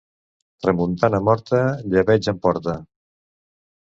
[0.65, 1.59] Tramuntana morta,
[1.93, 2.75] llebeig en porta.